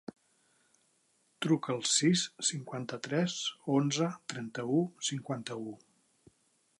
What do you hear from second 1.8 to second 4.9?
sis, cinquanta-tres, onze, trenta-u,